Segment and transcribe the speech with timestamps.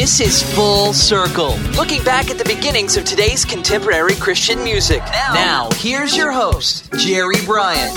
[0.00, 5.02] This is Full Circle, looking back at the beginnings of today's contemporary Christian music.
[5.34, 7.94] Now, here's your host, Jerry Bryant.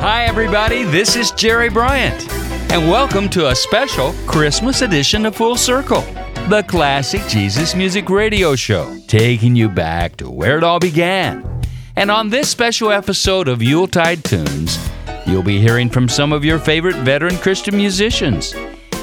[0.00, 0.84] Hi, everybody.
[0.84, 2.30] This is Jerry Bryant,
[2.72, 6.02] and welcome to a special Christmas edition of Full Circle,
[6.48, 11.55] the classic Jesus music radio show, taking you back to where it all began.
[11.98, 14.78] And on this special episode of Yuletide Tunes,
[15.26, 18.54] you'll be hearing from some of your favorite veteran Christian musicians,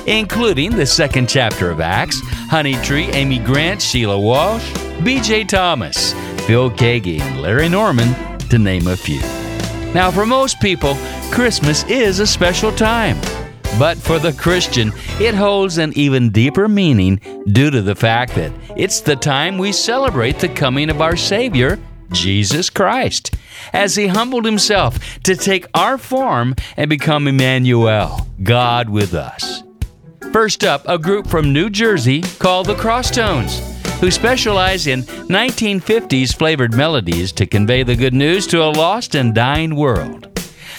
[0.05, 4.71] including the second chapter of Acts, Honey Tree, Amy Grant, Sheila Walsh,
[5.03, 5.45] B.J.
[5.45, 6.13] Thomas,
[6.45, 8.13] Phil Keaggy, and Larry Norman,
[8.49, 9.21] to name a few.
[9.95, 10.95] Now, for most people,
[11.31, 13.17] Christmas is a special time.
[13.79, 18.51] But for the Christian, it holds an even deeper meaning due to the fact that
[18.77, 21.79] it's the time we celebrate the coming of our Savior,
[22.13, 23.35] Jesus Christ,
[23.73, 29.63] as He humbled Himself to take our form and become Emmanuel, God with us.
[30.31, 33.59] First up, a group from New Jersey called the Crosstones,
[33.99, 39.35] who specialize in 1950s flavored melodies to convey the good news to a lost and
[39.35, 40.29] dying world.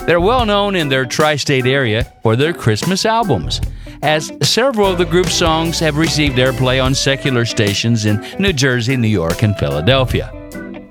[0.06, 3.60] They're well known in their tri state area for their Christmas albums,
[4.02, 8.96] as several of the group's songs have received airplay on secular stations in New Jersey,
[8.96, 10.30] New York, and Philadelphia.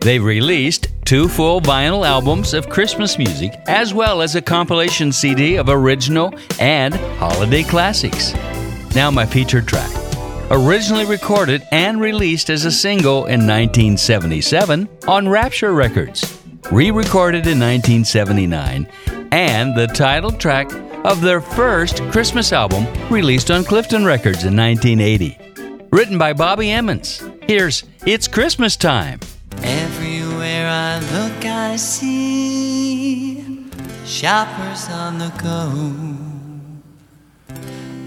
[0.03, 5.55] They've released two full vinyl albums of Christmas music, as well as a compilation CD
[5.55, 8.33] of original and holiday classics.
[8.93, 9.89] Now, my featured track.
[10.51, 16.37] Originally recorded and released as a single in 1977 on Rapture Records,
[16.69, 18.85] re recorded in 1979,
[19.31, 20.69] and the title track
[21.05, 25.37] of their first Christmas album released on Clifton Records in 1980.
[25.93, 27.23] Written by Bobby Emmons.
[27.47, 29.21] Here's It's Christmas Time.
[29.63, 33.67] Everywhere I look, I see
[34.05, 35.71] shoppers on the go.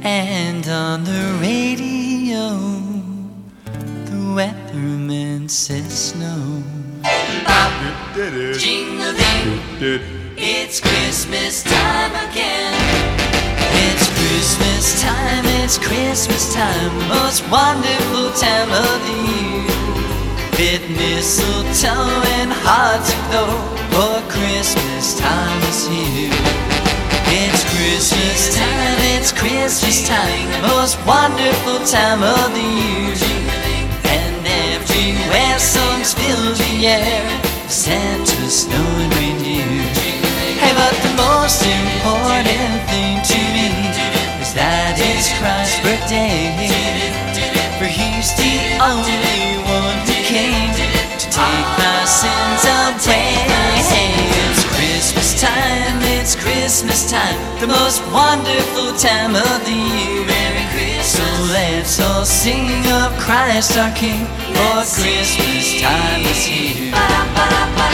[0.03, 2.59] And on the radio,
[4.05, 6.62] the weatherman says snow.
[8.61, 10.00] Jingling,
[10.37, 12.75] it's Christmas time again.
[13.88, 19.86] It's Christmas time, it's Christmas time, most wonderful time of the year.
[20.56, 21.93] Bit mistletoe
[22.41, 23.61] and hearts aglow,
[23.93, 26.33] for Christmas time is here.
[27.28, 33.12] It's Christmas time, it's Christmas time, The most wonderful time of the year.
[34.09, 34.41] And
[34.72, 37.21] everywhere songs fill the air,
[37.69, 39.84] Santa, snow and reindeer.
[40.56, 43.69] Hey, but the most important thing to me
[44.41, 46.49] is that it's Christ's birthday.
[47.77, 49.66] For he's the only
[51.37, 53.37] take my sins away.
[54.49, 60.25] It's Christmas time, it's Christmas time, the most wonderful time of the year.
[60.25, 61.13] Merry Christmas.
[61.13, 64.25] So let's all sing of Christ our King,
[64.57, 66.95] for Christmas time is here.
[66.95, 67.86] Hey,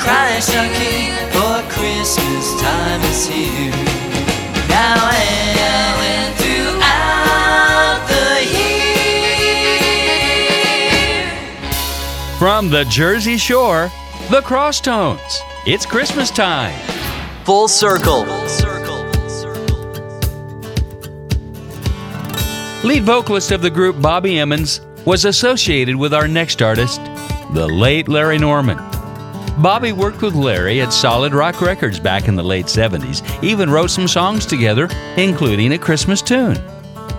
[0.00, 3.70] of Christ our King, for Christmas time is here.
[4.68, 8.78] Now and throughout the year.
[12.38, 13.90] From the Jersey Shore,
[14.30, 15.40] the Crosstones.
[15.66, 16.78] It's Christmas time.
[17.44, 18.24] Full Circle.
[22.82, 27.02] Lead vocalist of the group Bobby Emmons was associated with our next artist,
[27.52, 28.89] the late Larry Norman.
[29.60, 33.90] Bobby worked with Larry at Solid Rock Records back in the late 70s, even wrote
[33.90, 36.54] some songs together, including a Christmas tune.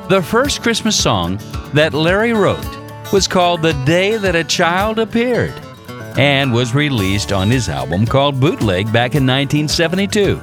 [0.09, 1.39] The first Christmas song
[1.75, 2.65] that Larry wrote
[3.13, 5.53] was called The Day That a Child Appeared
[6.17, 10.41] and was released on his album called Bootleg back in 1972.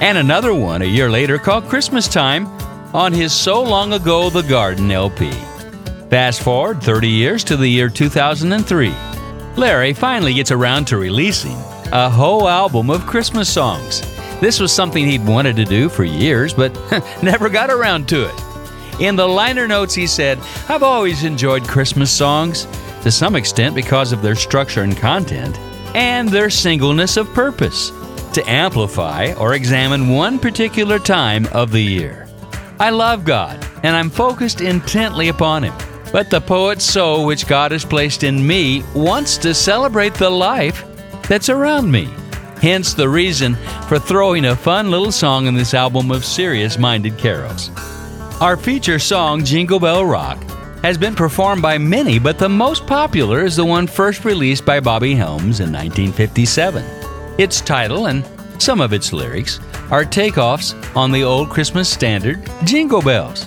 [0.00, 2.46] And another one a year later called Christmas Time
[2.94, 5.32] on his So Long Ago The Garden LP.
[6.10, 9.09] Fast forward 30 years to the year 2003.
[9.56, 11.56] Larry finally gets around to releasing
[11.92, 14.00] a whole album of Christmas songs.
[14.40, 16.72] This was something he'd wanted to do for years, but
[17.22, 19.00] never got around to it.
[19.00, 20.38] In the liner notes, he said,
[20.68, 22.66] I've always enjoyed Christmas songs,
[23.02, 25.58] to some extent because of their structure and content,
[25.94, 27.90] and their singleness of purpose
[28.34, 32.28] to amplify or examine one particular time of the year.
[32.78, 35.74] I love God, and I'm focused intently upon Him.
[36.12, 40.84] But the poet's soul, which God has placed in me, wants to celebrate the life
[41.28, 42.08] that's around me.
[42.60, 43.54] Hence the reason
[43.88, 47.70] for throwing a fun little song in this album of serious minded carols.
[48.40, 50.42] Our feature song, Jingle Bell Rock,
[50.82, 54.80] has been performed by many, but the most popular is the one first released by
[54.80, 56.84] Bobby Helms in 1957.
[57.38, 58.24] Its title and
[58.60, 59.60] some of its lyrics
[59.90, 63.46] are takeoffs on the old Christmas standard, Jingle Bells.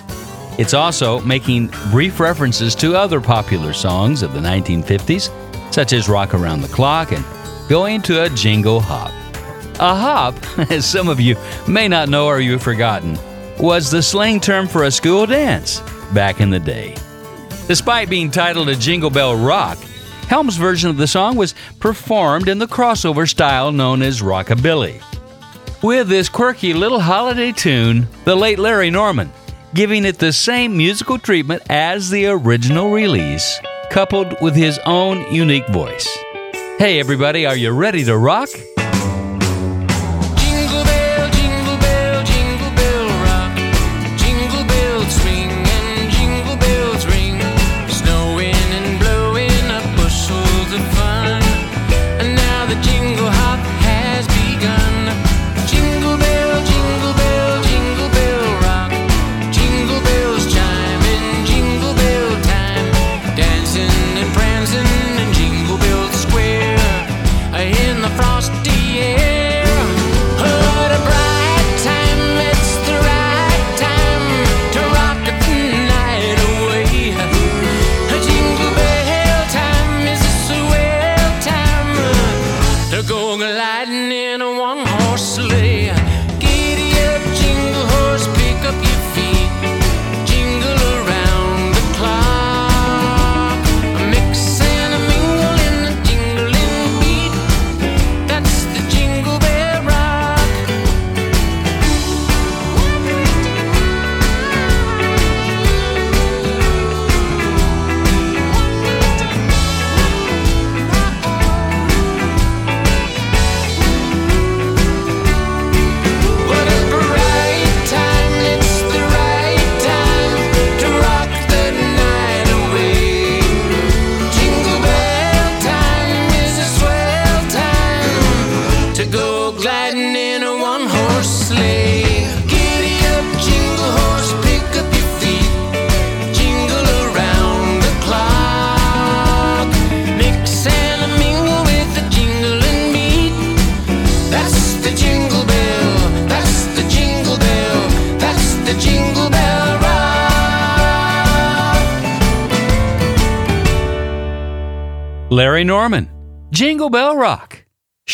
[0.56, 5.32] It's also making brief references to other popular songs of the 1950s,
[5.72, 7.24] such as Rock Around the Clock and
[7.68, 9.10] Going to a Jingle Hop.
[9.80, 10.36] A hop,
[10.70, 11.36] as some of you
[11.66, 13.18] may not know or you've forgotten,
[13.58, 15.80] was the slang term for a school dance
[16.12, 16.94] back in the day.
[17.66, 19.78] Despite being titled a Jingle Bell Rock,
[20.28, 25.02] Helm's version of the song was performed in the crossover style known as rockabilly.
[25.82, 29.32] With this quirky little holiday tune, the late Larry Norman,
[29.74, 33.60] giving it the same musical treatment as the original release,
[33.90, 36.06] coupled with his own unique voice.
[36.78, 38.48] Hey, everybody, are you ready to rock?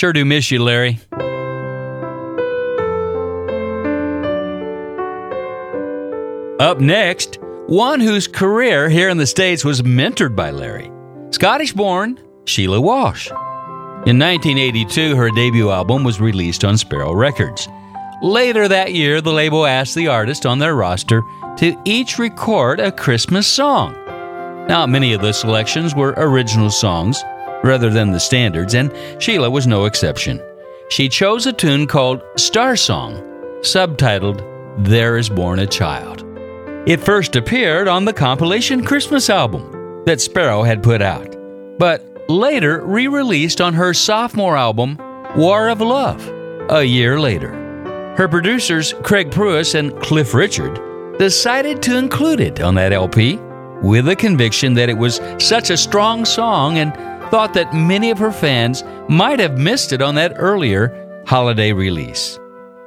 [0.00, 0.98] Sure do miss you, Larry.
[6.58, 10.90] Up next, one whose career here in the States was mentored by Larry.
[11.32, 13.28] Scottish born Sheila Walsh.
[14.06, 17.68] In 1982, her debut album was released on Sparrow Records.
[18.22, 21.20] Later that year, the label asked the artist on their roster
[21.58, 23.92] to each record a Christmas song.
[24.66, 27.22] Now, many of the selections were original songs
[27.62, 30.40] rather than the standards, and Sheila was no exception.
[30.90, 33.14] She chose a tune called Star Song,
[33.60, 34.44] subtitled
[34.84, 36.24] There Is Born a Child.
[36.86, 41.36] It first appeared on the compilation Christmas album that Sparrow had put out,
[41.78, 44.98] but later re released on her sophomore album,
[45.36, 46.26] War of Love,
[46.70, 47.52] a year later.
[48.16, 50.80] Her producers, Craig Pruess and Cliff Richard,
[51.18, 53.36] decided to include it on that LP
[53.82, 56.92] with the conviction that it was such a strong song and
[57.30, 62.38] thought that many of her fans might have missed it on that earlier holiday release.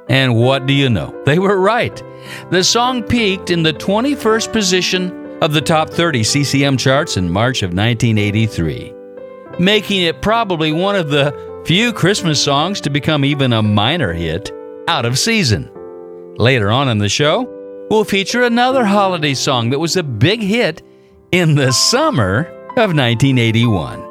[0.08, 1.14] And what do you know?
[1.24, 2.02] They were right.
[2.50, 7.62] The song peaked in the 21st position of the top 30 CCM charts in March
[7.62, 8.92] of 1983,
[9.58, 11.34] making it probably one of the
[11.64, 14.52] few Christmas songs to become even a minor hit
[14.88, 15.70] out of season.
[16.36, 17.48] Later on in the show,
[17.90, 20.82] we'll feature another holiday song that was a big hit
[21.32, 22.40] in the summer
[22.76, 24.03] of 1981.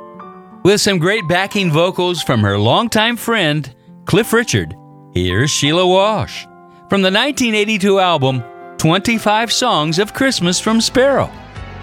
[0.64, 4.74] With some great backing vocals from her longtime friend, Cliff Richard,
[5.14, 6.44] here's Sheila Walsh
[6.88, 8.42] from the 1982 album
[8.78, 11.30] 25 Songs of Christmas from Sparrow,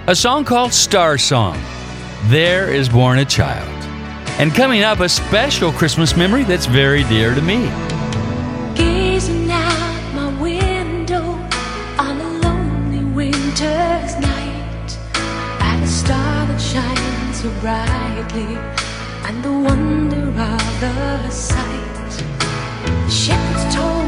[0.07, 1.61] a song called Star Song.
[2.29, 3.69] There is born a child.
[4.41, 7.67] And coming up, a special Christmas memory that's very dear to me.
[8.75, 11.23] Gazing out my window
[11.99, 14.99] on a lonely winter's night
[15.61, 18.70] at a star that shines so brightly
[20.81, 22.25] the sight.
[22.87, 24.00] The shepherds told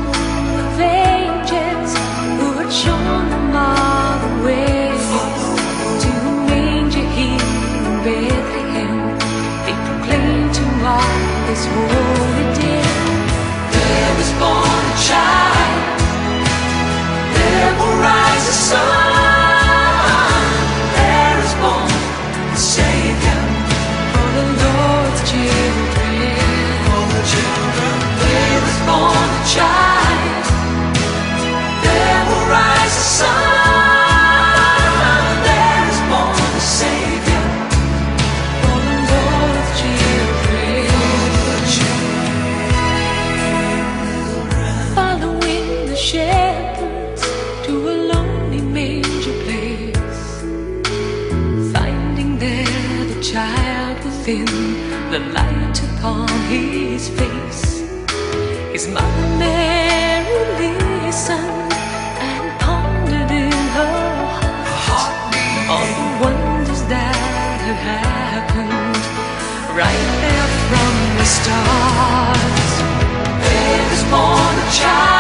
[74.73, 75.12] child.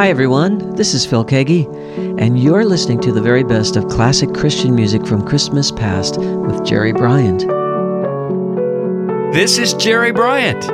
[0.00, 0.76] Hi, everyone.
[0.76, 1.66] This is Phil Keaggy,
[2.18, 6.64] and you're listening to the very best of classic Christian music from Christmas past with
[6.64, 7.40] Jerry Bryant.
[9.34, 10.64] This is Jerry Bryant.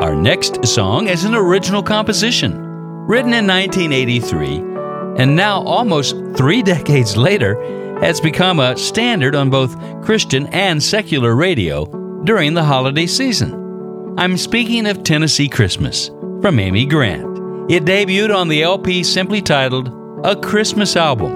[0.00, 2.56] Our next song is an original composition,
[3.08, 4.58] written in 1983,
[5.20, 7.60] and now almost three decades later,
[7.98, 11.86] has become a standard on both Christian and secular radio
[12.22, 14.14] during the holiday season.
[14.16, 17.27] I'm speaking of Tennessee Christmas from Amy Grant.
[17.68, 19.92] It debuted on the LP simply titled
[20.24, 21.32] A Christmas Album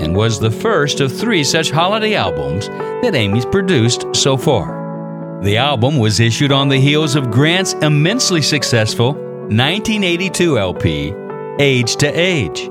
[0.00, 5.40] and was the first of three such holiday albums that Amy's produced so far.
[5.44, 11.14] The album was issued on the heels of Grant's immensely successful 1982 LP,
[11.60, 12.68] Age to Age,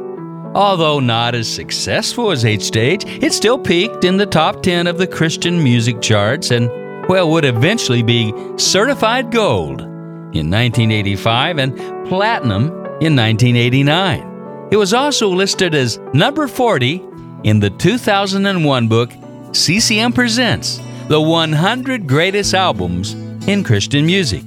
[0.54, 4.86] Although not as successful as Age to Age, it still peaked in the top 10
[4.86, 6.70] of the Christian music charts and,
[7.08, 9.88] well, would eventually be certified gold
[10.34, 11.76] in 1985 and
[12.08, 12.68] platinum
[13.02, 14.68] in 1989.
[14.72, 17.02] It was also listed as number 40
[17.44, 19.12] in the 2001 book
[19.52, 23.14] CCM Presents the 100 Greatest Albums
[23.48, 24.44] in Christian Music.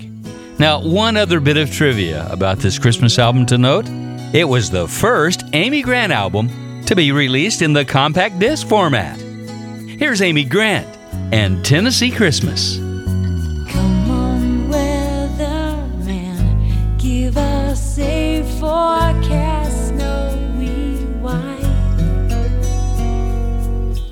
[0.58, 3.86] Now, one other bit of trivia about this Christmas album to note
[4.32, 6.48] it was the first Amy Grant album
[6.86, 9.18] to be released in the compact disc format.
[9.18, 10.86] Here's Amy Grant
[11.32, 12.85] and Tennessee Christmas.
[18.76, 21.72] Forecast, snowy white.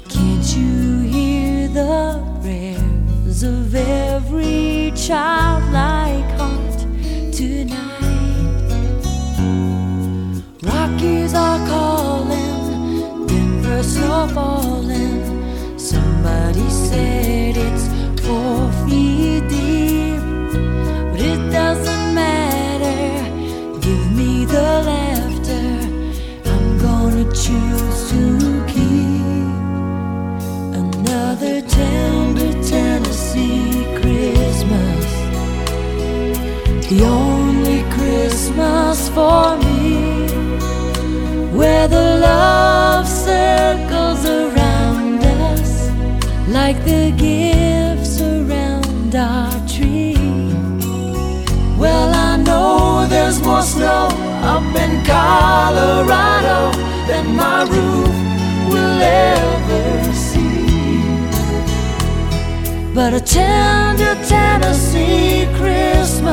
[0.08, 1.96] Can't you hear the
[2.40, 6.78] prayers of every childlike heart
[7.30, 7.82] tonight?
[10.62, 13.28] Rockies are calling,
[14.34, 15.20] falling.
[15.78, 17.86] Somebody said it's
[18.24, 19.13] four feet
[24.54, 25.68] the laughter.
[26.52, 28.22] I'm gonna choose to
[28.74, 29.50] keep
[30.82, 35.06] another tender Tennessee Christmas.
[36.88, 40.28] The only Christmas for me
[41.58, 45.18] where the love circles around
[45.48, 45.90] us
[46.58, 50.54] like the gifts around our tree.
[51.76, 54.23] Well, I know there's more snow
[55.04, 56.72] Colorado
[57.06, 58.14] than my roof
[58.70, 60.64] will ever see.
[62.94, 66.23] But a tender Tennessee Christmas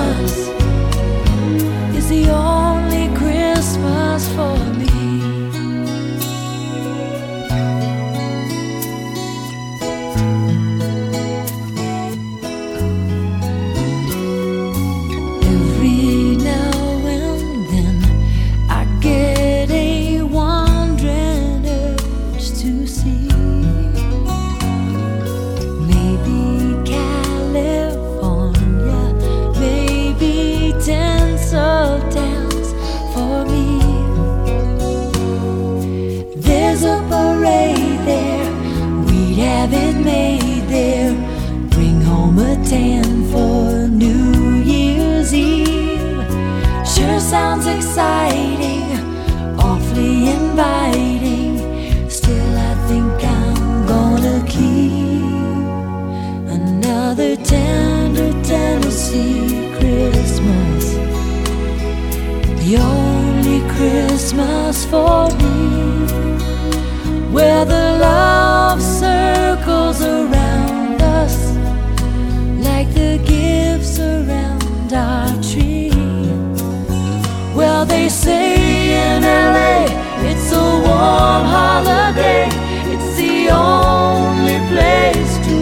[78.01, 79.85] they say in LA
[80.29, 82.47] it's a warm holiday,
[82.93, 85.59] it's the only place to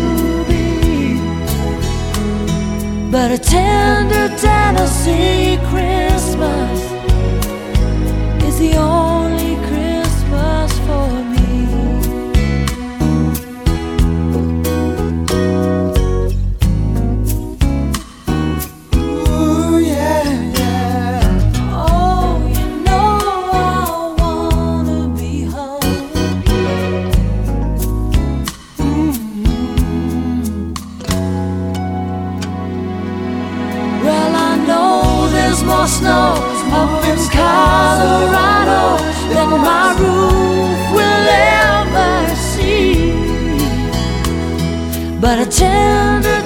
[0.47, 1.19] be.
[3.11, 6.79] But a tender Tennessee Christmas
[8.47, 8.98] is the only
[37.49, 38.81] Colorado
[39.33, 43.13] than my roof will ever see.
[45.23, 46.38] But a tender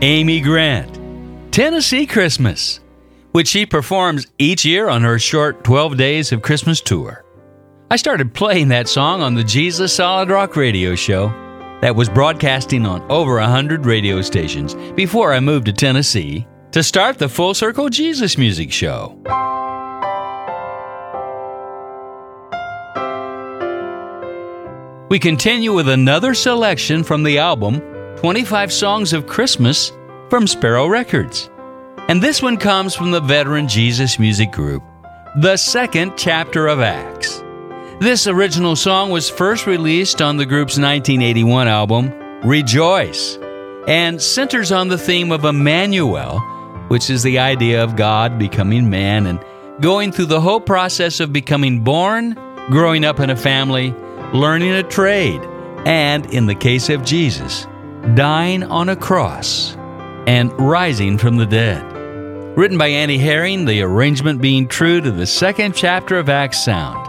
[0.00, 2.78] Amy Grant, Tennessee Christmas,
[3.32, 7.24] which she performs each year on her short 12 Days of Christmas tour.
[7.90, 11.30] I started playing that song on the Jesus Solid Rock radio show
[11.80, 17.18] that was broadcasting on over 100 radio stations before I moved to Tennessee to start
[17.18, 19.20] the Full Circle Jesus Music Show.
[25.10, 27.82] We continue with another selection from the album
[28.20, 29.92] 25 Songs of Christmas
[30.28, 31.48] from Sparrow Records.
[32.08, 34.82] And this one comes from the veteran Jesus Music Group,
[35.36, 37.44] the second chapter of Acts.
[38.00, 43.38] This original song was first released on the group's 1981 album, Rejoice,
[43.86, 46.40] and centers on the theme of Emmanuel,
[46.88, 49.38] which is the idea of God becoming man and
[49.80, 52.34] going through the whole process of becoming born,
[52.68, 53.94] growing up in a family,
[54.34, 55.40] learning a trade,
[55.86, 57.68] and, in the case of Jesus,
[58.14, 59.76] dying on a cross
[60.26, 61.82] and rising from the dead.
[62.56, 67.08] Written by Annie Herring, the arrangement being true to the second chapter of Acts sound.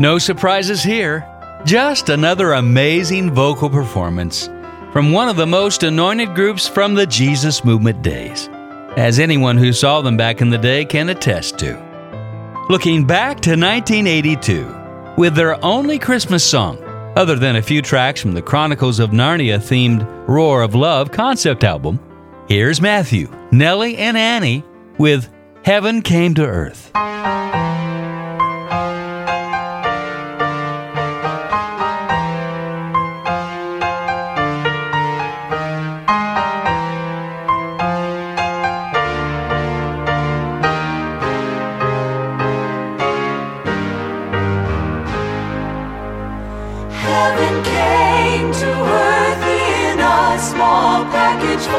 [0.00, 1.26] No surprises here,
[1.64, 4.48] just another amazing vocal performance
[4.92, 8.48] from one of the most anointed groups from the Jesus Movement days,
[8.96, 11.76] as anyone who saw them back in the day can attest to.
[12.70, 16.78] Looking back to 1982, with their only Christmas song,
[17.18, 21.64] other than a few tracks from the Chronicles of Narnia themed Roar of Love concept
[21.64, 21.98] album,
[22.48, 24.62] here's Matthew, Nellie, and Annie
[24.98, 25.28] with
[25.64, 26.92] Heaven Came to Earth.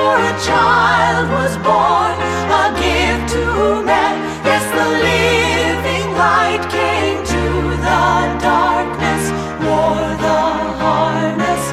[0.10, 2.16] For a child was born,
[2.62, 3.44] a gift to
[3.90, 4.16] man.
[4.44, 7.44] Yes, the living light came to
[7.88, 8.04] the
[8.42, 9.24] darkness,
[9.66, 10.42] wore the
[10.82, 11.64] harness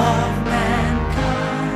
[0.00, 1.72] of mankind.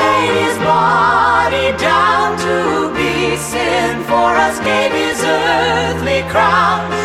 [0.00, 2.56] Laid his body down to
[2.96, 6.95] be sin for us, gave his earthly crown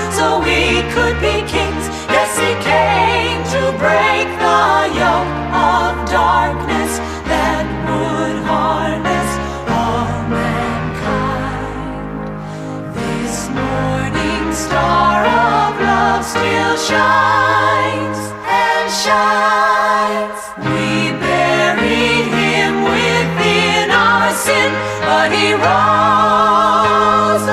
[19.12, 20.42] shines.
[20.68, 24.72] We buried him within our sin,
[25.08, 27.48] but he rose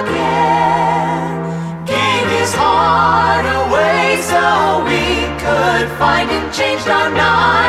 [0.00, 1.30] again.
[1.94, 4.44] Gave his heart away so
[4.90, 5.04] we
[5.44, 6.44] could find him.
[6.58, 7.61] Changed our night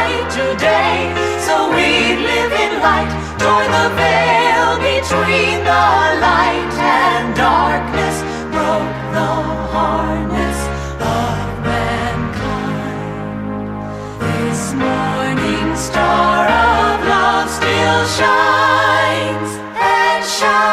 [18.24, 20.73] shines and shines.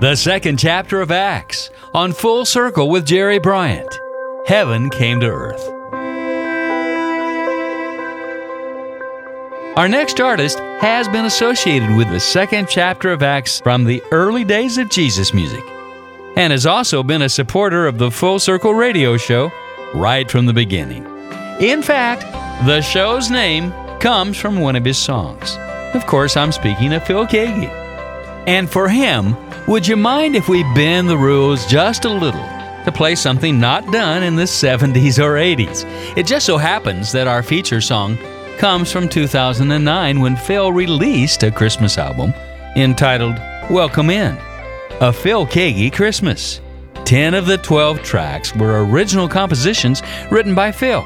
[0.00, 3.98] The second chapter of Acts on Full Circle with Jerry Bryant.
[4.46, 5.68] Heaven came to earth.
[9.76, 14.44] Our next artist has been associated with the second chapter of Acts from the early
[14.44, 15.64] days of Jesus music
[16.36, 19.50] and has also been a supporter of the Full Circle radio show
[19.94, 21.04] right from the beginning.
[21.60, 22.22] In fact,
[22.68, 25.56] the show's name comes from one of his songs.
[25.92, 27.87] Of course, I'm speaking of Phil Keaggy.
[28.48, 32.40] And for him, would you mind if we bend the rules just a little
[32.86, 35.84] to play something not done in the 70s or 80s?
[36.16, 38.16] It just so happens that our feature song
[38.56, 42.32] comes from 2009 when Phil released a Christmas album
[42.74, 43.36] entitled
[43.68, 44.38] Welcome In,
[45.02, 46.62] a Phil Keaggy Christmas.
[47.04, 51.04] 10 of the 12 tracks were original compositions written by Phil.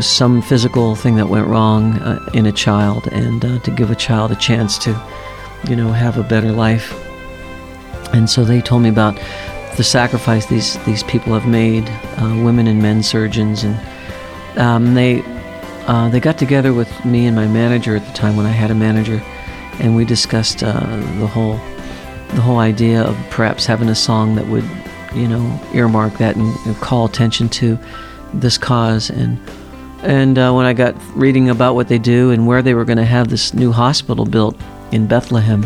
[0.00, 3.96] some physical thing that went wrong uh, in a child, and uh, to give a
[3.96, 4.90] child a chance to,
[5.68, 6.94] you know, have a better life.
[8.14, 9.18] And so they told me about
[9.76, 13.78] the sacrifice these these people have made, uh, women and men surgeons, and
[14.58, 15.22] um, they
[15.86, 18.70] uh, they got together with me and my manager at the time when I had
[18.70, 19.22] a manager,
[19.80, 21.58] and we discussed uh, the whole
[22.34, 24.64] the whole idea of perhaps having a song that would,
[25.14, 27.78] you know, earmark that and, and call attention to
[28.34, 29.38] this cause and.
[30.04, 32.98] And uh, when I got reading about what they do and where they were going
[32.98, 34.56] to have this new hospital built
[34.90, 35.64] in Bethlehem,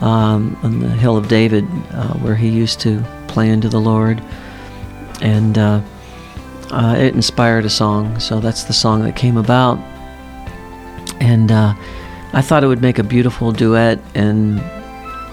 [0.00, 4.22] um, on the Hill of David, uh, where he used to play into the Lord,
[5.20, 5.80] and uh,
[6.70, 8.18] uh, it inspired a song.
[8.20, 9.78] So that's the song that came about,
[11.20, 11.74] and uh,
[12.32, 14.60] I thought it would make a beautiful duet, and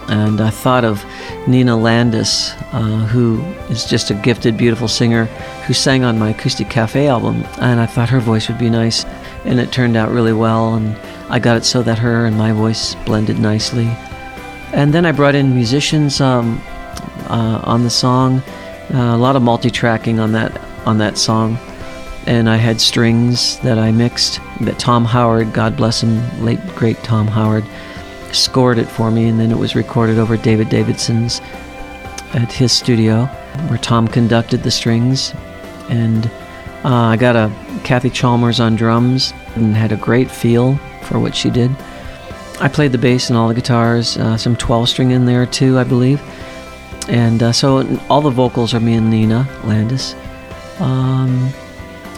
[0.08, 1.04] and I thought of
[1.48, 5.26] Nina Landis, uh, who is just a gifted, beautiful singer,
[5.66, 9.04] who sang on my Acoustic Cafe album, and I thought her voice would be nice,
[9.46, 10.96] and it turned out really well, and
[11.30, 13.90] I got it so that her and my voice blended nicely.
[14.76, 16.62] And then I brought in musicians um,
[17.30, 18.40] uh, on the song,
[18.94, 21.58] uh, a lot of multi-tracking on that on that song,
[22.28, 24.42] and I had strings that I mixed.
[24.62, 27.64] That Tom Howard, God bless him, late great Tom Howard,
[28.34, 31.40] scored it for me, and then it was recorded over David Davidson's
[32.34, 33.28] at his studio,
[33.70, 35.34] where Tom conducted the strings,
[35.88, 36.30] and
[36.84, 37.50] uh, I got a
[37.86, 41.72] Kathy Chalmers on drums and had a great feel for what she did.
[42.60, 45.78] I played the bass and all the guitars, uh, some 12 string in there too,
[45.78, 46.22] I believe.
[47.10, 50.16] And uh, so all the vocals are me and Nina Landis.
[50.80, 51.52] Um,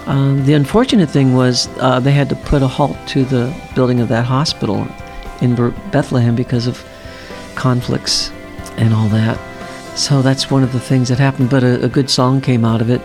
[0.05, 3.99] um, the unfortunate thing was uh, they had to put a halt to the building
[3.99, 4.87] of that hospital
[5.41, 5.55] in
[5.91, 6.83] Bethlehem because of
[7.55, 8.31] conflicts
[8.77, 9.37] and all that.
[9.97, 11.49] So that's one of the things that happened.
[11.49, 13.01] But a, a good song came out of it,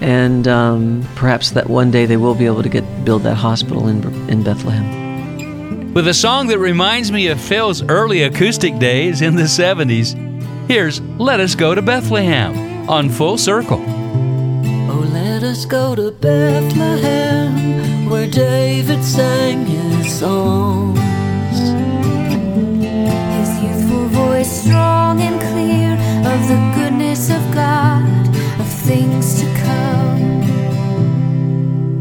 [0.00, 3.88] and um, perhaps that one day they will be able to get build that hospital
[3.88, 5.07] in in Bethlehem.
[5.98, 10.14] With a song that reminds me of Phil's early acoustic days in the 70s,
[10.68, 13.82] here's Let Us Go to Bethlehem on Full Circle.
[13.84, 21.00] Oh, let us go to Bethlehem, where David sang his songs.
[23.34, 25.94] His youthful voice strong and clear
[26.32, 28.28] of the goodness of God,
[28.60, 30.42] of things to come.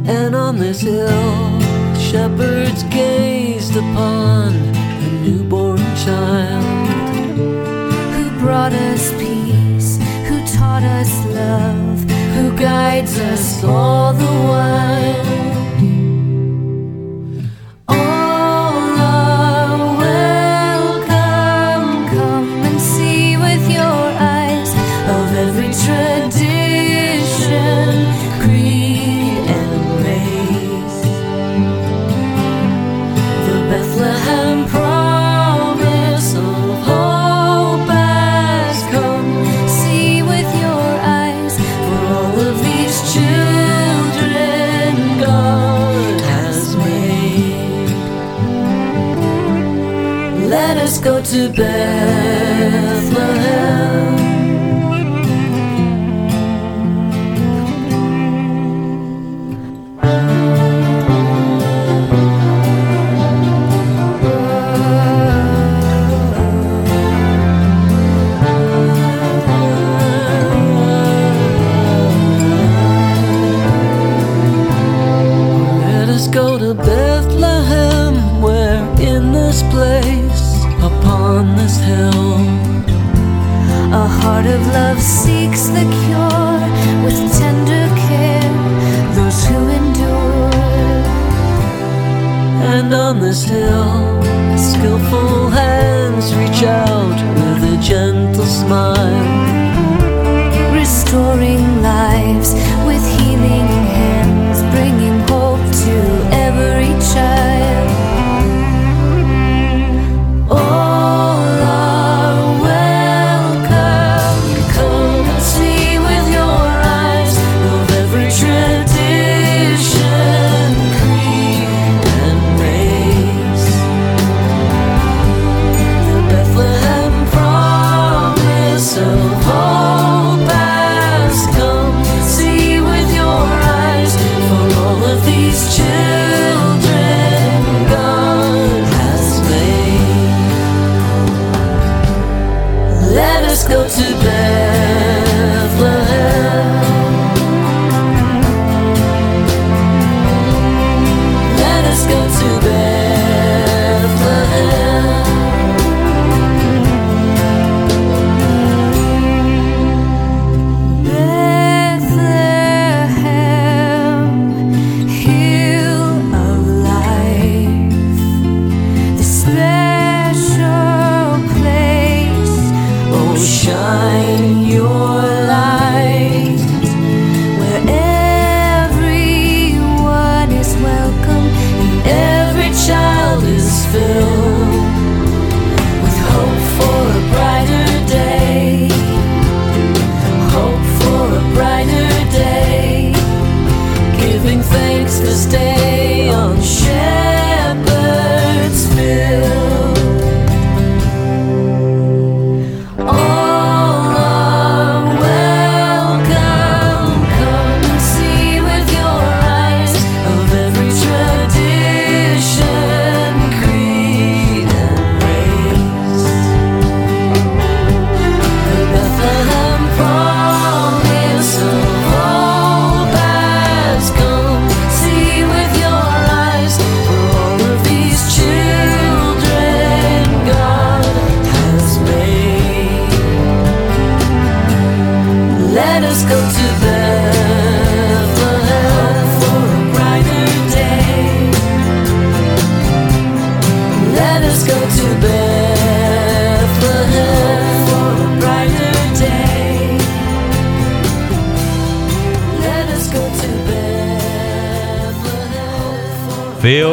[0.07, 1.56] And on this hill,
[2.11, 4.53] shepherds gazed upon
[5.01, 6.87] the newborn child.
[8.13, 11.99] Who brought us peace, who taught us love,
[12.35, 14.66] who guides us all the while.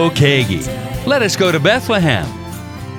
[0.08, 0.46] Bethlehem.
[0.46, 1.06] Keaggy.
[1.06, 2.26] Let us go to Bethlehem.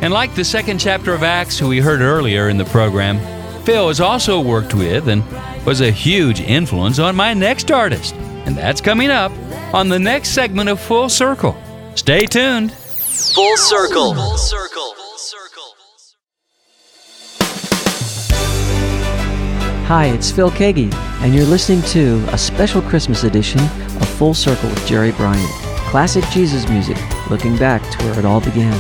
[0.02, 3.20] And like the second chapter of Acts, who we heard earlier in the program,
[3.64, 5.24] Phil has also worked with and
[5.66, 8.14] was a huge influence on my next artist.
[8.46, 9.32] And that's coming up
[9.74, 11.56] on the next segment of Full Circle.
[11.96, 12.72] Stay tuned.
[12.72, 14.14] Full circle.
[14.14, 14.82] Full circle.
[19.88, 20.92] Hi, it's Phil Keaggy,
[21.22, 25.65] and you're listening to a special Christmas edition of Full Circle with Jerry Bryant.
[25.96, 26.98] Classic Jesus music,
[27.30, 28.74] looking back to where it all began.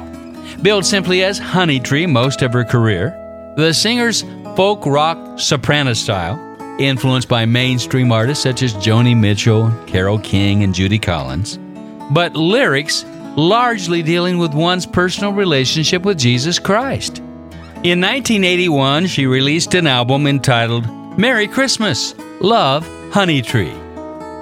[0.63, 3.11] Billed simply as Honey Tree most of her career,
[3.57, 4.23] the singer's
[4.57, 6.39] folk rock soprano style,
[6.79, 11.59] influenced by mainstream artists such as Joni Mitchell, Carole King, and Judy Collins,
[12.13, 13.05] but lyrics
[13.37, 17.21] largely dealing with one's personal relationship with Jesus Christ.
[17.85, 23.75] In 1981, she released an album entitled Merry Christmas, Love, Honey Tree.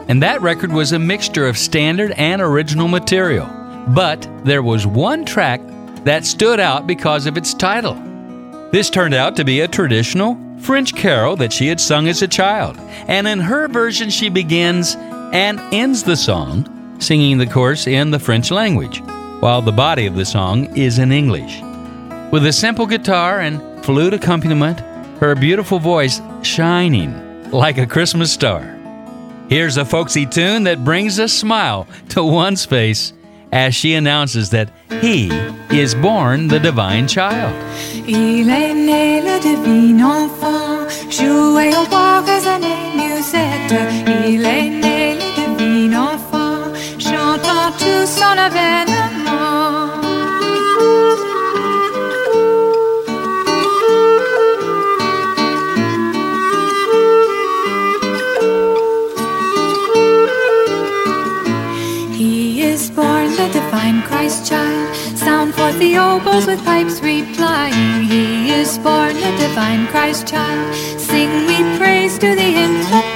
[0.06, 3.46] And that record was a mixture of standard and original material.
[3.88, 5.60] But there was one track
[6.04, 7.94] that stood out because of its title.
[8.70, 12.28] This turned out to be a traditional French carol that she had sung as a
[12.28, 12.78] child.
[13.08, 14.94] And in her version, she begins
[15.32, 19.02] and ends the song singing the chorus in the French language,
[19.40, 21.60] while the body of the song is in English.
[22.32, 24.80] With a simple guitar and flute accompaniment,
[25.20, 28.62] her beautiful voice shining like a Christmas star.
[29.50, 33.12] Here's a folksy tune that brings a smile to one's face
[33.52, 34.70] as she announces that
[35.02, 35.28] he
[35.70, 37.52] is born the divine child.
[38.08, 43.72] Il est né le divin enfant, joué au bois, résonné musette.
[44.26, 49.81] Il est né le divin enfant, chantant tout son avènement.
[66.32, 68.04] With pipes replying.
[68.04, 70.74] He is born the divine Christ child.
[70.98, 73.11] Sing we praise to the infant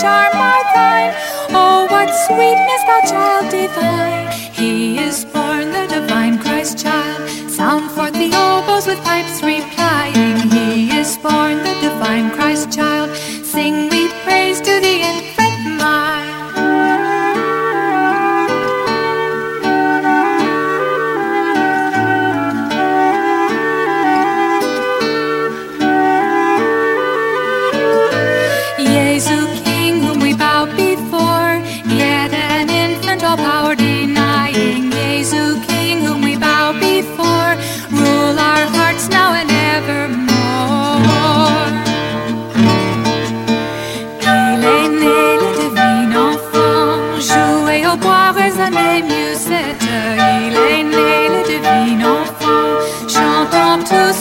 [0.00, 1.12] charm are thine,
[1.50, 4.28] oh, what sweetness, thou child divine.
[4.52, 7.28] He is born the divine Christ child.
[7.50, 9.39] Sound forth the oboes with pipes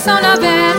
[0.10, 0.70] tout son avènement.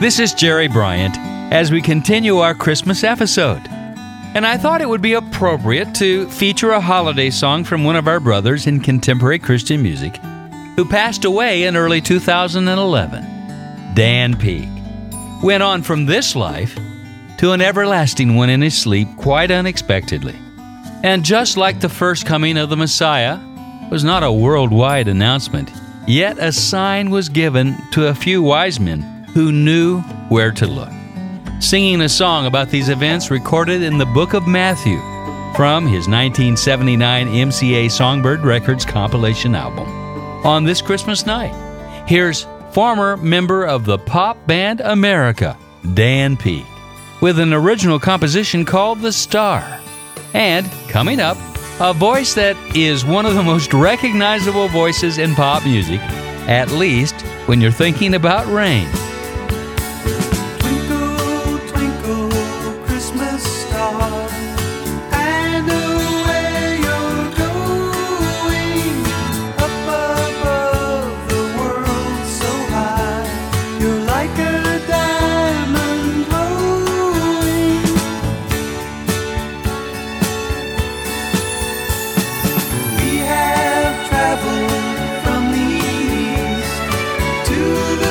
[0.00, 1.16] This is Jerry Bryant
[1.50, 3.62] as we continue our Christmas episode.
[4.34, 8.08] And I thought it would be appropriate to feature a holiday song from one of
[8.08, 10.20] our brothers in contemporary Christian music
[10.76, 13.94] who passed away in early 2011.
[13.94, 14.68] Dan Peek
[15.42, 16.76] went on from this life
[17.38, 20.34] to an everlasting one in his sleep quite unexpectedly.
[21.02, 23.38] And just like the first coming of the Messiah
[23.90, 25.70] was not a worldwide announcement,
[26.06, 29.02] yet a sign was given to a few wise men
[29.34, 30.90] who knew where to look.
[31.60, 34.98] Singing a song about these events recorded in the book of Matthew
[35.54, 40.03] from his 1979 MCA Songbird Records compilation album.
[40.44, 41.54] On this Christmas night,
[42.06, 45.56] here's former member of the pop band America,
[45.94, 46.66] Dan Peek,
[47.22, 49.80] with an original composition called The Star.
[50.34, 51.38] And coming up,
[51.80, 56.00] a voice that is one of the most recognizable voices in pop music,
[56.46, 58.86] at least when you're thinking about rain.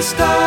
[0.04, 0.43] The star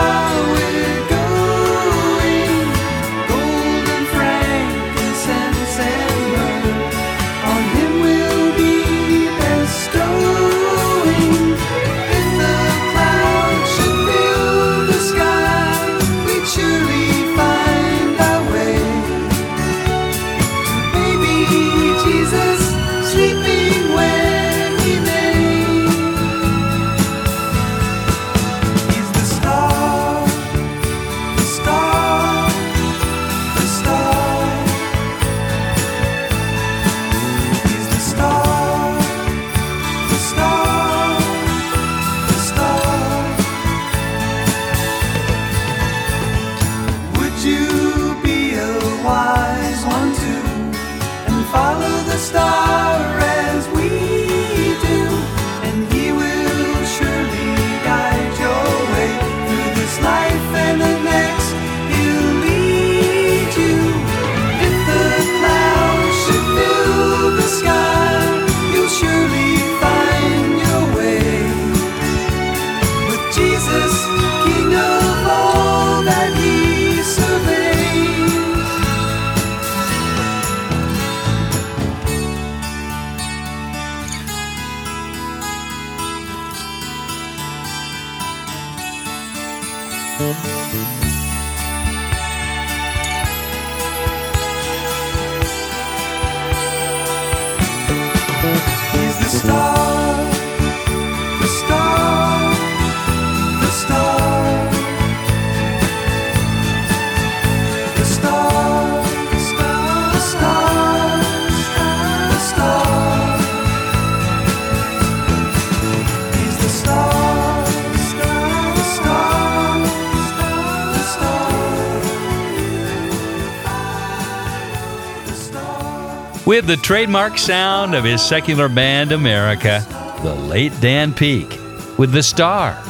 [126.47, 129.85] With the trademark sound of his secular band America,
[130.23, 131.51] the late Dan Peek,
[131.99, 132.81] with The Star.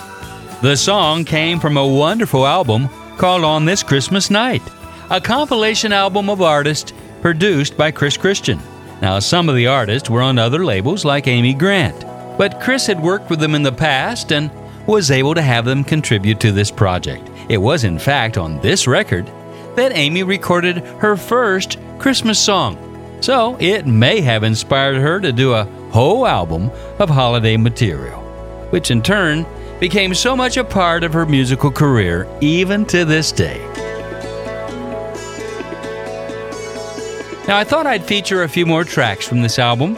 [0.61, 4.61] The song came from a wonderful album called On This Christmas Night,
[5.09, 6.93] a compilation album of artists
[7.23, 8.61] produced by Chris Christian.
[9.01, 12.05] Now, some of the artists were on other labels like Amy Grant,
[12.37, 14.51] but Chris had worked with them in the past and
[14.87, 17.27] was able to have them contribute to this project.
[17.49, 19.27] It was, in fact, on this record
[19.77, 22.83] that Amy recorded her first Christmas song.
[23.21, 28.21] So it may have inspired her to do a whole album of holiday material,
[28.71, 29.47] which in turn
[29.81, 33.59] became so much a part of her musical career even to this day.
[37.49, 39.97] Now, I thought I'd feature a few more tracks from this album,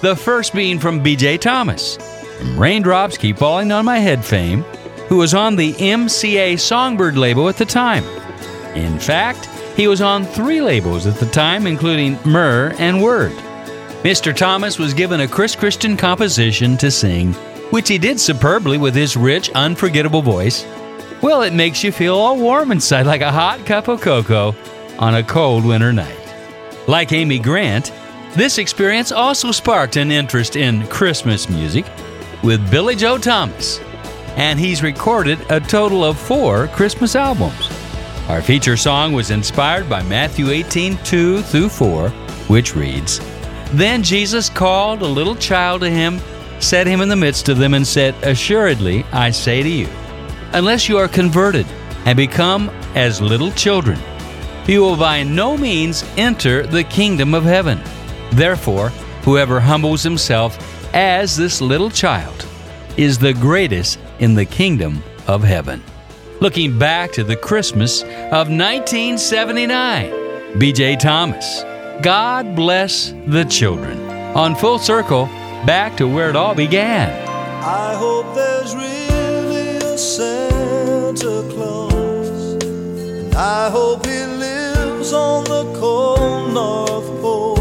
[0.00, 1.96] the first being from BJ Thomas,
[2.38, 4.62] from Raindrops Keep Falling on My Head fame,
[5.08, 8.04] who was on the MCA Songbird label at the time.
[8.74, 9.48] In fact,
[9.78, 13.30] he was on three labels at the time, including Myrrh and Word.
[14.02, 14.34] Mr.
[14.34, 17.32] Thomas was given a Chris Christian composition to sing,
[17.70, 20.66] which he did superbly with his rich, unforgettable voice.
[21.22, 24.52] Well, it makes you feel all warm inside like a hot cup of cocoa
[24.98, 26.34] on a cold winter night.
[26.88, 27.92] Like Amy Grant,
[28.34, 31.86] this experience also sparked an interest in Christmas music
[32.42, 33.78] with Billy Joe Thomas,
[34.34, 37.77] and he's recorded a total of four Christmas albums.
[38.28, 42.10] Our feature song was inspired by Matthew 18 2 through 4,
[42.48, 43.20] which reads
[43.72, 46.20] Then Jesus called a little child to him,
[46.60, 49.88] set him in the midst of them, and said, Assuredly, I say to you,
[50.52, 51.66] unless you are converted
[52.04, 53.98] and become as little children,
[54.66, 57.80] you will by no means enter the kingdom of heaven.
[58.32, 58.90] Therefore,
[59.24, 60.58] whoever humbles himself
[60.94, 62.46] as this little child
[62.98, 65.82] is the greatest in the kingdom of heaven.
[66.40, 70.06] Looking back to the Christmas of 1979,
[70.54, 71.64] BJ Thomas,
[72.00, 73.98] God bless the children.
[74.36, 75.26] On Full Circle,
[75.66, 77.10] back to where it all began.
[77.64, 82.62] I hope there's really a Santa Claus.
[82.62, 87.58] And I hope he lives on the cold North Pole.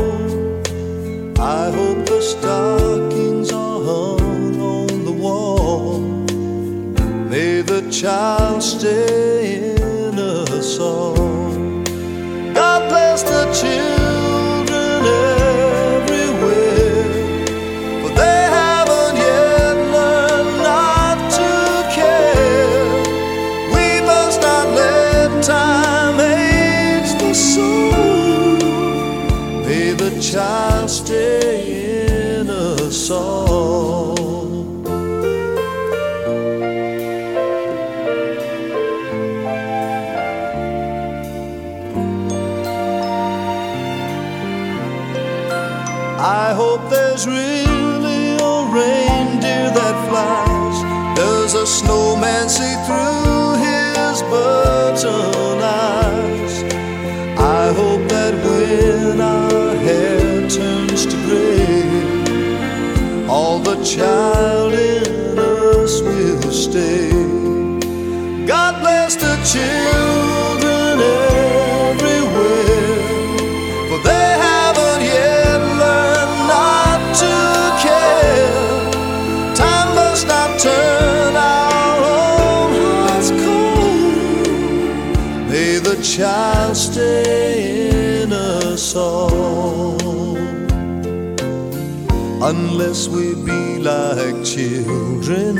[1.39, 2.86] I hope the stockings
[7.91, 11.83] Child stay in a song.
[12.53, 13.86] God bless the children
[63.95, 67.09] child in us will stay.
[68.45, 70.99] God bless the children
[71.87, 72.99] everywhere,
[73.87, 77.33] for they haven't yet learned not to
[77.85, 78.51] care.
[79.55, 84.47] Time must not turn our own hearts cold.
[85.49, 89.47] May the child stay in us song.
[92.39, 93.16] Unless we
[93.87, 95.55] like children,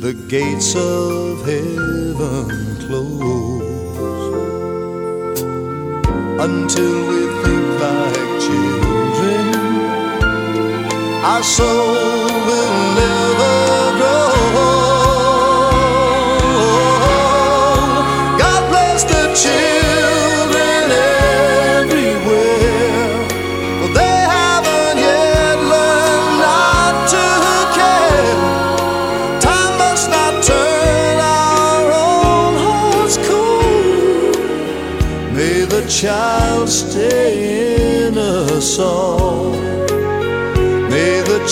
[0.00, 2.48] the gates of heaven
[2.84, 4.18] close
[6.46, 9.46] until we think like children.
[11.30, 13.54] Our soul will never
[13.98, 14.87] grow.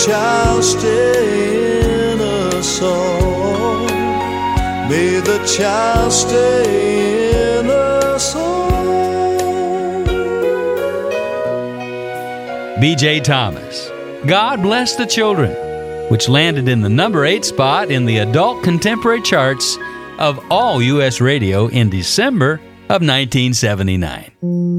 [0.07, 2.91] Child stay innocent.
[4.89, 8.47] May the child stay innocent.
[12.81, 13.21] B.J.
[13.21, 13.91] Thomas,
[14.27, 15.51] God Bless the Children,
[16.09, 19.77] which landed in the number 8 spot in the adult contemporary charts
[20.21, 21.21] of all U.S.
[21.21, 24.76] radio in December of 1979.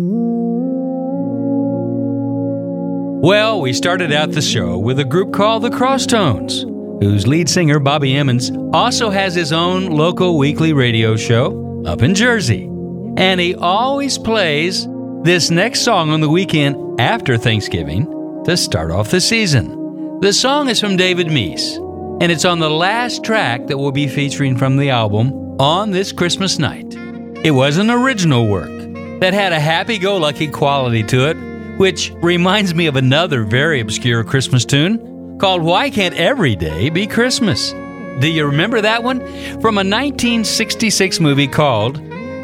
[3.28, 6.62] Well, we started out the show with a group called the Crosstones,
[7.02, 12.16] whose lead singer, Bobby Emmons, also has his own local weekly radio show up in
[12.16, 12.70] Jersey.
[13.18, 14.88] And he always plays
[15.24, 18.06] this next song on the weekend after Thanksgiving
[18.46, 20.22] to start off the season.
[20.22, 21.76] The song is from David Meece,
[22.22, 26.14] and it's on the last track that we'll be featuring from the album on this
[26.14, 26.96] Christmas night.
[27.44, 28.72] It was an original work
[29.20, 31.47] that had a happy go lucky quality to it,
[31.78, 37.06] which reminds me of another very obscure Christmas tune called Why Can't Every Day Be
[37.08, 37.72] Christmas?
[38.20, 39.20] Do you remember that one?
[39.62, 41.98] From a 1966 movie called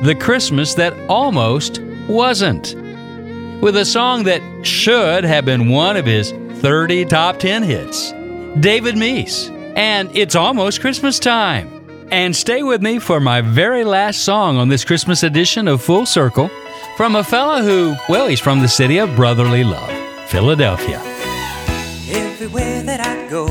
[0.04, 2.76] The Christmas That Almost Wasn't,
[3.62, 6.32] with a song that should have been one of his
[6.62, 8.12] 30 top 10 hits.
[8.60, 11.70] David Meece, and It's Almost Christmas Time.
[12.12, 16.06] And stay with me for my very last song on this Christmas edition of Full
[16.06, 16.52] Circle
[16.96, 19.92] from a fella who, well, he's from the city of brotherly love,
[20.30, 21.02] Philadelphia.
[22.10, 23.48] Everywhere that I go,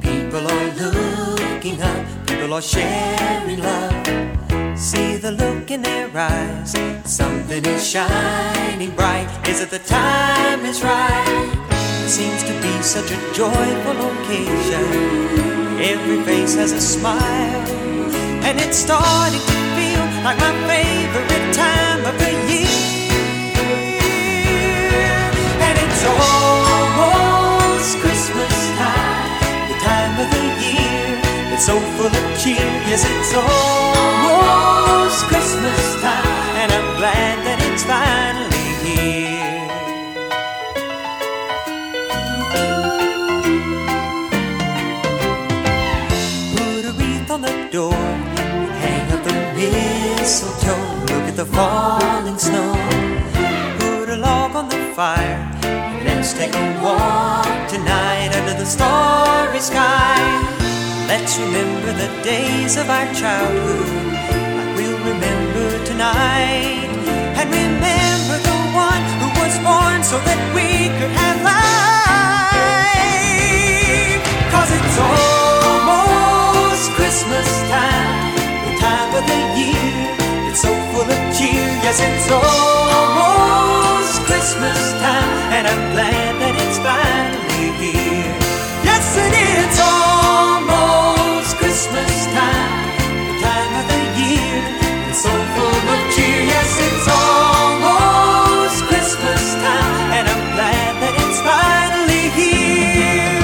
[0.00, 4.78] people are looking up, people are sharing love.
[4.78, 6.72] See the look in their eyes,
[7.04, 9.28] something is shining bright.
[9.48, 11.56] Is it the time is right?
[12.06, 15.80] Seems to be such a joyful occasion.
[15.80, 17.68] Every face has a smile,
[18.44, 21.89] and it's starting to feel like my favorite time
[31.60, 32.56] It's so full of cheer,
[32.88, 39.68] yes, it's almost Christmas time, and I'm glad that it's finally here.
[46.56, 47.92] Put a wreath on the door,
[48.80, 50.80] hang up the mistletoe,
[51.12, 52.72] look at the falling snow.
[53.80, 55.46] Put a log on the fire,
[56.06, 60.59] let's take a walk tonight under the starry sky.
[61.10, 64.14] Let's remember the days of our childhood,
[64.54, 66.86] like we'll remember tonight.
[67.34, 71.82] And remember the one who was born so that we could have life.
[74.54, 78.30] Cause it's almost Christmas time,
[78.70, 80.14] the time of the year.
[80.46, 86.78] It's so full of cheer, yes, it's almost Christmas time, and I'm glad that it's
[86.78, 88.30] finally here.
[88.86, 90.09] Yes, it's almost
[91.80, 94.60] Christmas time, the time of the year.
[95.14, 102.28] So full of cheer, yes, it's almost Christmas time, and I'm glad that it's finally
[102.36, 103.40] here.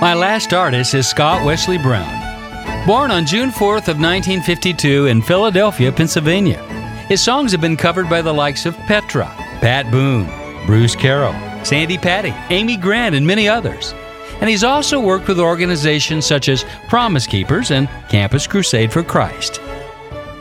[0.00, 2.84] My last artist is Scott Wesley Brown.
[2.84, 6.66] Born on June 4th of 1952 in Philadelphia, Pennsylvania.
[7.10, 9.26] His songs have been covered by the likes of Petra,
[9.60, 10.26] Pat Boone,
[10.64, 11.34] Bruce Carroll,
[11.64, 13.92] Sandi Patty, Amy Grant, and many others.
[14.40, 19.60] And he's also worked with organizations such as Promise Keepers and Campus Crusade for Christ.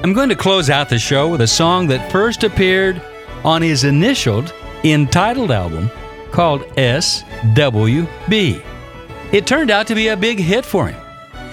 [0.04, 3.02] I'm going to close out the show with a song that first appeared
[3.44, 4.54] on his initialed,
[4.84, 5.90] entitled album
[6.32, 8.64] called SWB.
[9.32, 11.09] It turned out to be a big hit for him.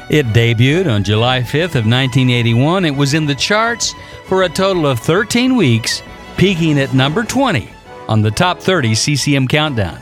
[0.09, 2.85] It debuted on July 5th of 1981.
[2.85, 3.93] It was in the charts
[4.27, 6.01] for a total of 13 weeks,
[6.37, 7.69] peaking at number 20
[8.07, 9.99] on the top 30 CCM countdown.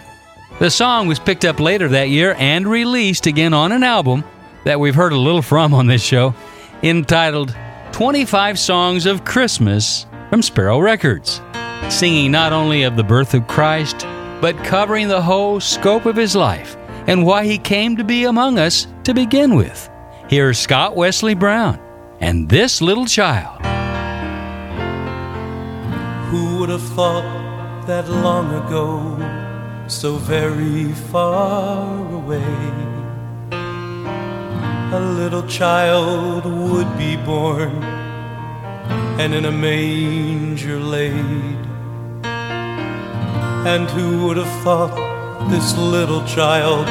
[0.58, 4.24] The song was picked up later that year and released again on an album
[4.64, 6.34] that we've heard a little from on this show,
[6.82, 7.56] entitled
[7.92, 11.40] 25 Songs of Christmas from Sparrow Records,
[11.88, 14.06] singing not only of the birth of Christ,
[14.42, 16.76] but covering the whole scope of his life
[17.06, 19.88] and why he came to be among us to begin with.
[20.26, 21.78] Here's Scott Wesley Brown
[22.18, 23.60] and this little child.
[26.30, 32.42] Who would have thought that long ago, so very far away,
[33.52, 37.84] a little child would be born
[39.20, 41.58] and in a manger laid?
[43.66, 45.13] And who would have thought
[45.48, 46.86] this little child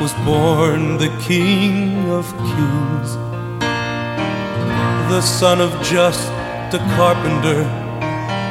[0.00, 3.14] was born the King of Kings,
[5.10, 6.28] the son of just
[6.72, 7.64] a carpenter,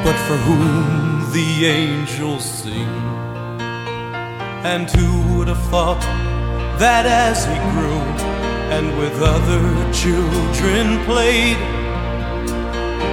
[0.04, 2.88] but for whom the angels sing.
[4.64, 6.00] And who would have thought
[6.78, 8.00] that as he grew
[8.70, 11.58] and with other children played,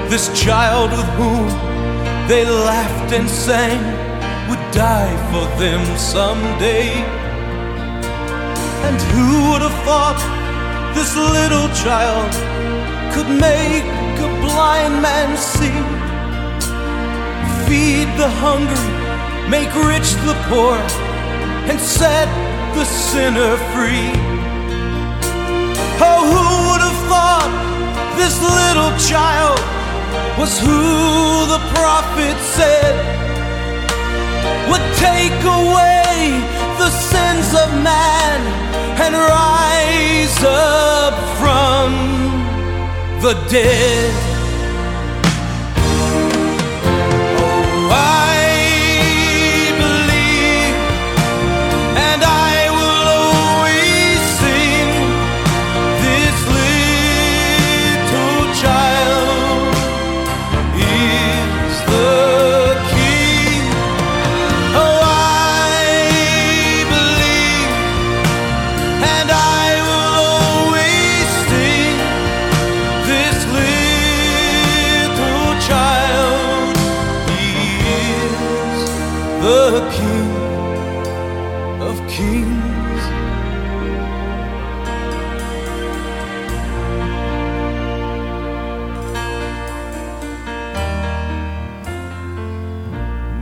[0.10, 1.48] this child with whom
[2.28, 4.05] they laughed and sang
[4.76, 6.92] die for them someday?
[8.88, 10.20] And who would have thought
[10.94, 12.30] this little child
[13.14, 13.88] could make
[14.20, 15.80] a blind man see?
[17.66, 18.92] Feed the hungry,
[19.50, 20.76] make rich the poor,
[21.72, 22.28] and set
[22.76, 24.12] the sinner free.
[26.04, 27.52] Oh, who would have thought
[28.20, 29.60] this little child
[30.38, 33.15] was who the prophet said
[34.70, 36.42] would take away
[36.82, 38.40] the sins of man
[39.04, 41.90] and rise up from
[43.22, 44.25] the dead.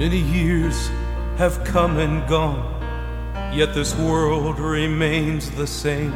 [0.03, 0.89] Many years
[1.37, 2.61] have come and gone,
[3.55, 6.11] yet this world remains the same.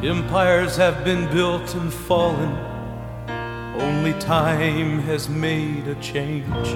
[0.00, 2.52] Empires have been built and fallen,
[3.82, 6.68] only time has made a change.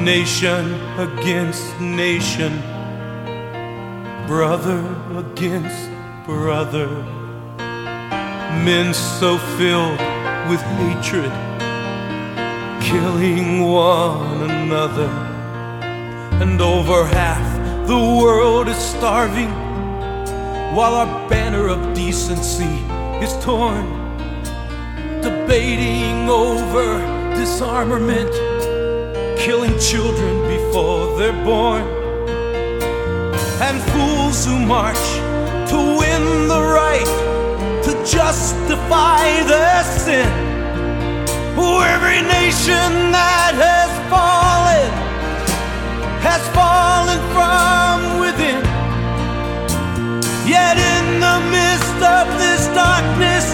[0.00, 2.56] Nation against nation,
[4.28, 4.80] brother
[5.18, 5.90] against
[6.24, 6.86] brother,
[8.62, 9.98] men so filled
[10.48, 11.47] with hatred
[12.88, 15.10] killing one another.
[16.40, 17.46] And over half
[17.86, 19.50] the world is starving,
[20.74, 22.74] while our banner of decency
[23.24, 23.86] is torn.
[25.20, 26.88] Debating over
[27.36, 28.32] disarmament,
[29.38, 31.82] killing children before they're born.
[33.66, 35.04] And fools who march
[35.70, 37.12] to win the right
[37.84, 40.47] to justify their sin.
[41.58, 44.90] Every nation that has fallen
[46.22, 48.62] has fallen from within.
[50.46, 53.46] Yet in the midst of this darkness,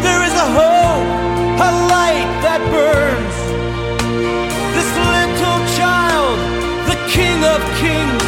[0.00, 1.06] there is a hope,
[1.68, 3.38] a light that burns.
[4.76, 6.36] This little child,
[6.88, 8.24] the King of Kings,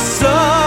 [0.00, 0.59] someday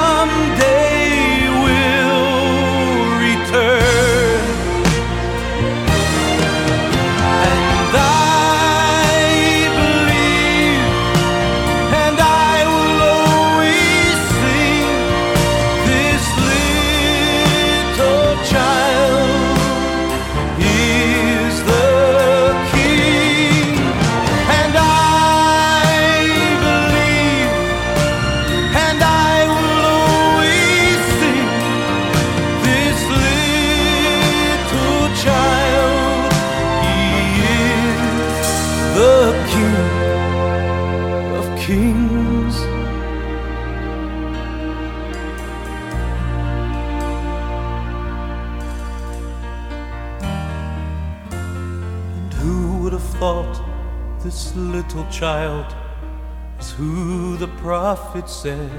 [58.13, 58.71] prophet said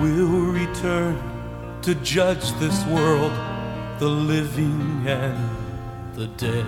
[0.00, 1.16] We'll return
[1.82, 3.32] to judge this world,
[3.98, 5.38] the living and
[6.14, 6.66] the dead.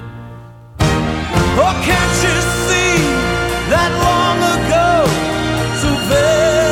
[1.58, 2.36] Oh, can't you
[2.66, 2.96] see
[3.72, 4.90] that long ago,
[5.80, 6.71] so very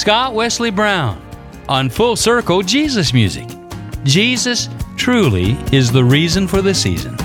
[0.00, 1.20] Scott Wesley Brown
[1.68, 3.46] on Full Circle Jesus Music.
[4.02, 7.18] Jesus truly is the reason for the season.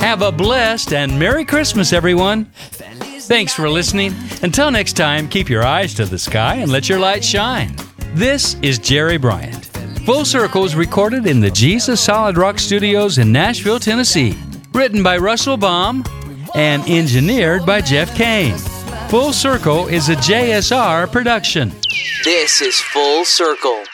[0.00, 2.46] Have a blessed and Merry Christmas, everyone.
[2.46, 4.14] Thanks for listening.
[4.42, 7.76] Until next time, keep your eyes to the sky and let your light shine.
[8.14, 9.66] This is Jerry Bryant.
[10.06, 14.38] Full Circle is recorded in the Jesus Solid Rock Studios in Nashville, Tennessee.
[14.72, 16.02] Written by Russell Baum
[16.54, 18.56] and engineered by Jeff Kane.
[19.10, 21.74] Full Circle is a JSR production.
[22.24, 23.84] This is Full Circle.